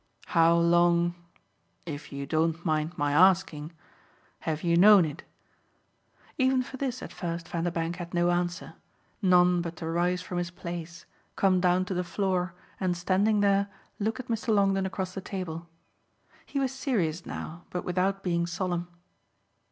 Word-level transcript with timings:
"How 0.33 0.57
long 0.57 1.13
if 1.85 2.11
you 2.11 2.25
don't 2.25 2.65
mind 2.65 2.97
my 2.97 3.11
asking 3.11 3.71
have 4.39 4.63
you 4.63 4.75
known 4.75 5.05
it?" 5.05 5.23
Even 6.39 6.63
for 6.63 6.77
this 6.77 7.03
at 7.03 7.13
first 7.13 7.47
Vanderbank 7.47 7.97
had 7.97 8.11
no 8.11 8.31
answer 8.31 8.73
none 9.21 9.61
but 9.61 9.75
to 9.75 9.87
rise 9.87 10.19
from 10.23 10.39
his 10.39 10.49
place, 10.49 11.05
come 11.35 11.61
down 11.61 11.85
to 11.85 11.93
the 11.93 12.03
floor 12.03 12.55
and, 12.79 12.97
standing 12.97 13.41
there, 13.41 13.67
look 13.99 14.19
at 14.19 14.27
Mr. 14.27 14.47
Longdon 14.47 14.87
across 14.87 15.13
the 15.13 15.21
table. 15.21 15.67
He 16.47 16.59
was 16.59 16.71
serious 16.71 17.23
now, 17.27 17.65
but 17.69 17.85
without 17.85 18.23
being 18.23 18.47
solemn. 18.47 18.87